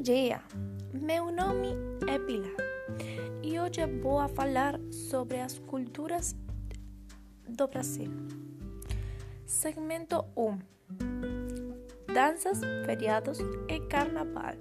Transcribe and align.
dia, 0.00 0.40
meu 0.94 1.30
nome 1.30 1.76
é 2.08 2.18
Pilar 2.18 2.56
e 3.42 3.60
hoje 3.60 3.84
vou 4.00 4.26
falar 4.30 4.80
sobre 4.90 5.38
as 5.38 5.58
culturas 5.58 6.34
do 7.46 7.68
Brasil. 7.68 8.10
Segmento 9.44 10.24
1: 10.34 10.58
Danças, 12.14 12.60
feriados 12.86 13.40
e 13.68 13.80
carnaval. 13.88 14.54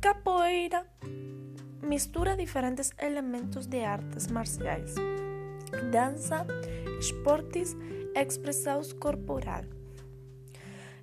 Capoeira 0.00 0.86
mistura 1.82 2.36
diferentes 2.36 2.90
elementos 2.98 3.66
de 3.66 3.84
artes 3.84 4.28
marciais, 4.28 4.94
dança, 5.92 6.46
esportes, 6.98 7.76
expressão 8.14 8.80
corporal. 8.98 9.77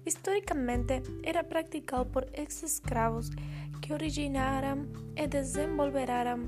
Historicamente, 0.05 1.01
era 1.23 1.43
praticado 1.43 2.05
por 2.05 2.27
ex-escravos 2.33 3.31
que 3.81 3.91
originaram 3.91 4.87
e 5.15 5.25
desenvolveram 5.27 6.47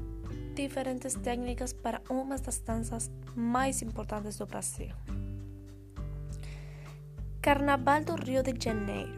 diferentes 0.53 1.15
técnicas 1.15 1.73
para 1.73 2.01
uma 2.09 2.37
das 2.37 2.59
danças 2.59 3.11
mais 3.35 3.81
importantes 3.81 4.37
do 4.37 4.45
Brasil. 4.45 4.93
Carnaval 7.41 8.03
do 8.03 8.15
Rio 8.15 8.43
de 8.43 8.53
Janeiro. 8.63 9.13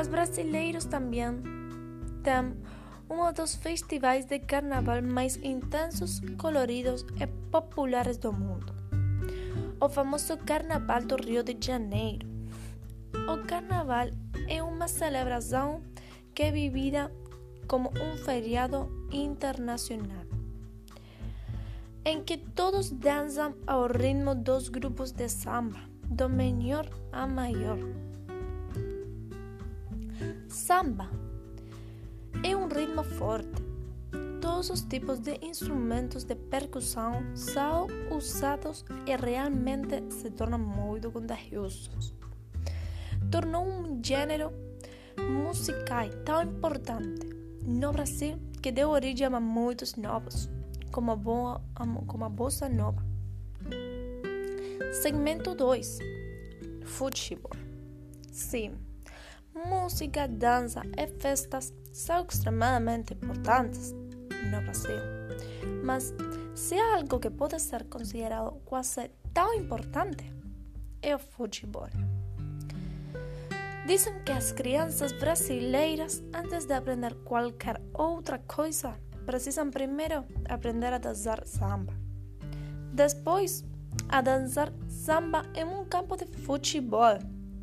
Os 0.00 0.08
brasileiros 0.08 0.84
também 0.86 1.42
têm 2.24 2.56
um 3.10 3.32
dos 3.32 3.54
festivais 3.54 4.24
de 4.24 4.38
carnaval 4.38 5.02
mais 5.02 5.36
intensos, 5.36 6.20
coloridos 6.38 7.04
e 7.20 7.26
populares 7.50 8.16
do 8.16 8.32
mundo. 8.32 8.72
O 9.80 9.88
famoso 9.88 10.36
Carnaval 10.38 11.02
do 11.02 11.16
Rio 11.16 11.42
de 11.42 11.56
Janeiro. 11.60 12.31
O 13.14 13.46
carnaval 13.46 14.08
é 14.48 14.62
uma 14.62 14.88
celebração 14.88 15.82
que 16.34 16.44
é 16.44 16.50
vivida 16.50 17.12
como 17.68 17.90
um 17.90 18.16
feriado 18.16 19.06
internacional, 19.12 20.26
em 22.04 22.22
que 22.22 22.36
todos 22.36 22.90
dançam 22.90 23.54
ao 23.66 23.86
ritmo 23.86 24.34
dos 24.34 24.68
grupos 24.68 25.12
de 25.12 25.28
samba, 25.28 25.78
do 26.04 26.28
menor 26.28 26.88
a 27.12 27.26
maior. 27.26 27.78
Samba 30.48 31.08
é 32.42 32.56
um 32.56 32.66
ritmo 32.66 33.04
forte. 33.04 33.62
Todos 34.40 34.70
os 34.70 34.82
tipos 34.82 35.20
de 35.20 35.38
instrumentos 35.40 36.24
de 36.24 36.34
percussão 36.34 37.22
são 37.34 37.86
usados 38.10 38.84
e 39.06 39.14
realmente 39.16 40.02
se 40.10 40.30
tornam 40.30 40.58
muito 40.58 41.10
contagiosos. 41.12 42.21
Tornou 43.30 43.64
um 43.64 44.02
gênero 44.02 44.52
musical 45.18 46.08
tão 46.24 46.42
importante 46.42 47.28
no 47.64 47.92
Brasil 47.92 48.38
que 48.60 48.72
deu 48.72 48.90
origem 48.90 49.26
a 49.26 49.40
muitos 49.40 49.94
novos, 49.96 50.48
como 50.90 51.12
a, 51.12 51.16
boa, 51.16 51.60
como 52.06 52.24
a 52.24 52.28
bossa 52.28 52.68
nova. 52.68 53.02
Segmento 55.00 55.54
2: 55.54 55.98
Futebol. 56.84 57.52
Sim, 58.30 58.74
música, 59.54 60.26
dança 60.26 60.82
e 60.96 61.06
festas 61.06 61.72
são 61.92 62.24
extremadamente 62.28 63.14
importantes 63.14 63.92
no 63.92 64.60
Brasil. 64.62 64.98
Mas 65.84 66.14
se 66.54 66.74
há 66.74 66.96
algo 66.96 67.18
que 67.18 67.30
pode 67.30 67.60
ser 67.60 67.84
considerado 67.84 68.52
quase 68.64 69.10
tão 69.32 69.54
importante, 69.54 70.24
é 71.00 71.14
o 71.14 71.18
futebol. 71.18 71.88
Dizem 73.84 74.20
que 74.24 74.30
as 74.30 74.52
crianças 74.52 75.10
brasileiras, 75.10 76.22
antes 76.32 76.66
de 76.66 76.72
aprender 76.72 77.16
qualquer 77.24 77.82
outra 77.92 78.38
coisa, 78.38 78.94
precisam 79.26 79.70
primeiro 79.70 80.24
aprender 80.48 80.92
a 80.92 80.98
dançar 80.98 81.44
samba. 81.44 81.92
Depois, 82.92 83.64
a 84.08 84.20
dançar 84.20 84.72
samba 84.88 85.42
em 85.56 85.64
um 85.64 85.84
campo 85.84 86.16
de 86.16 86.26
futebol, 86.26 87.18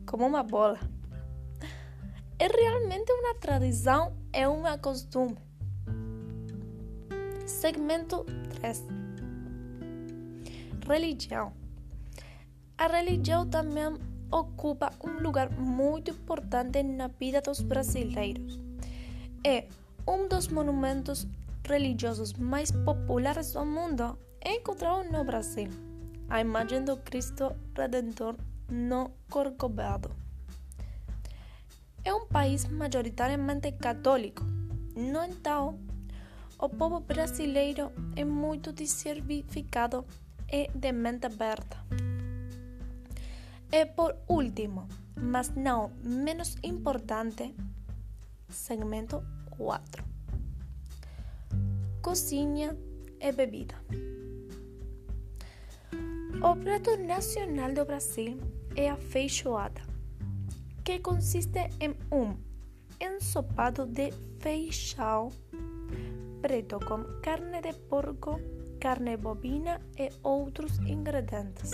como 0.06 0.28
uma 0.28 0.44
bola. 0.44 0.80
É 2.38 2.48
realmente 2.48 3.12
uma 3.14 3.36
tradição 3.36 4.14
é 4.34 4.48
um 4.48 4.64
costume. 4.78 5.38
Segmento 7.46 8.26
3 8.60 8.86
Religião 10.86 11.54
A 12.78 12.88
religião 12.88 13.50
também 13.50 13.98
ocupa 14.32 14.92
um 15.04 15.22
lugar 15.22 15.50
muito 15.52 16.12
importante 16.12 16.84
na 16.84 17.08
vida 17.08 17.42
dos 17.42 17.62
brasileiros. 17.62 18.60
É 19.46 19.68
um 20.08 20.28
dos 20.28 20.48
monumentos 20.48 21.28
religiosos 21.64 22.34
mais 22.34 22.72
populares 22.72 23.54
do 23.54 23.66
mundo 23.66 24.18
encontrado 24.44 25.12
no 25.12 25.24
Brasil, 25.24 25.70
a 26.30 26.42
imagem 26.42 26.84
do 26.84 26.98
Cristo 26.98 27.56
Redentor 27.76 28.36
no 28.70 29.12
Corcovado. 29.30 30.12
É 32.04 32.14
um 32.14 32.26
país 32.28 32.66
majoritariamente 32.66 33.72
católico. 33.74 34.44
No 34.96 35.24
entanto, 35.24 35.78
o 36.58 36.70
povo 36.70 37.00
brasileiro 37.02 37.92
é 38.16 38.26
muito 38.26 38.74
diversificado 38.74 40.06
e 40.52 40.70
de 40.74 40.92
mente 40.92 41.26
aberta. 41.26 41.78
E 43.72 43.86
por 43.86 44.16
último, 44.28 44.88
mas 45.16 45.54
não 45.56 45.92
menos 46.04 46.58
importante, 46.64 47.54
segmento 48.50 49.24
4. 49.52 50.04
Cozinha 52.02 52.76
e 53.20 53.32
bebida. 53.32 53.76
O 56.42 56.56
prato 56.56 56.98
nacional 56.98 57.74
do 57.74 57.86
Brasil 57.86 58.38
é 58.76 58.90
a 58.90 58.96
feijoada 58.96 59.82
que 60.84 61.00
consiste 61.00 61.70
em 61.80 61.96
um 62.12 62.36
ensopado 63.00 63.86
de 63.86 64.12
feijão 64.40 65.30
preto 66.42 66.80
com 66.80 67.04
carne 67.22 67.62
de 67.62 67.74
porco, 67.74 68.40
carne 68.80 69.18
bovina 69.18 69.82
e 69.98 70.10
outros 70.24 70.80
ingredientes, 70.80 71.72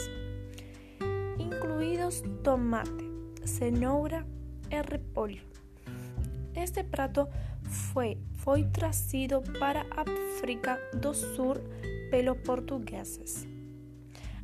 incluídos 1.85 2.23
tomate, 2.44 3.06
cenoura 3.46 4.25
e 4.72 4.81
repolho. 4.81 5.41
Este 6.56 6.84
prato 6.84 7.28
foi, 7.63 8.18
foi 8.34 8.63
trazido 8.66 9.41
para 9.59 9.85
África 9.91 10.79
do 11.00 11.13
Sul 11.13 11.56
pelos 12.09 12.40
portugueses. 12.40 13.47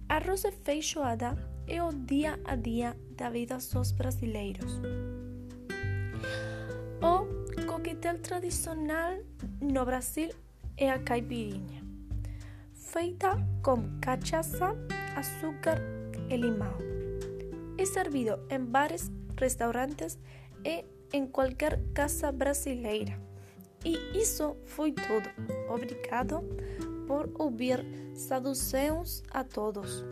Arroz 0.08 0.44
e 0.44 0.52
feijoada 0.52 1.36
é 1.68 1.82
o 1.82 1.92
dia 1.92 2.40
a 2.46 2.56
dia 2.56 2.96
da 3.18 3.30
vida 3.30 3.58
dos 3.58 3.92
brasileiros. 3.92 4.80
O 7.02 7.66
coquetel 7.66 8.20
tradicional 8.20 9.18
no 9.62 9.86
Brasil 9.86 10.30
é 10.78 10.92
a 10.92 11.00
caipirinha, 11.00 11.82
feita 12.74 13.38
com 13.64 14.00
cachaça, 14.00 14.76
açúcar 15.16 15.82
e 16.30 16.36
limão. 16.36 16.91
É 17.78 17.86
servido 17.86 18.40
em 18.50 18.60
bares, 18.60 19.12
restaurantes 19.38 20.18
e 20.64 20.86
em 21.14 21.28
qualquer 21.28 21.80
casa 21.94 22.32
brasileira. 22.32 23.20
E 23.84 23.98
isso 24.18 24.56
foi 24.66 24.92
tudo. 24.92 25.30
Obrigado 25.70 26.42
por 27.08 27.30
ouvir. 27.40 27.84
Saudações 28.14 29.24
a 29.32 29.44
todos. 29.44 30.06